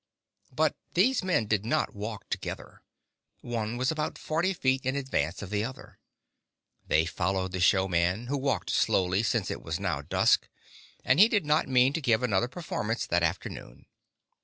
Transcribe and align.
But 0.51 0.75
these 0.95 1.23
men 1.23 1.45
did 1.45 1.63
not 1.63 1.93
walk 1.93 2.27
together: 2.27 2.81
one 3.41 3.77
was 3.77 3.91
about 3.91 4.17
forty 4.17 4.51
feet 4.51 4.83
in 4.83 4.95
ad 4.97 5.09
vance 5.09 5.43
of 5.43 5.51
the 5.51 5.63
other. 5.63 5.99
They 6.87 7.05
followed 7.05 7.51
the 7.51 7.59
show 7.59 7.87
man, 7.87 8.25
who 8.25 8.35
walked 8.39 8.71
slowly, 8.71 9.21
since 9.21 9.51
it 9.51 9.61
was 9.61 9.79
now 9.79 10.01
dusk, 10.01 10.47
and 11.05 11.19
he 11.19 11.27
did 11.27 11.45
not 11.45 11.67
mean 11.67 11.93
to 11.93 12.01
give 12.01 12.23
another 12.23 12.47
performance 12.47 13.05
that 13.05 13.21
afternoon. 13.21 13.85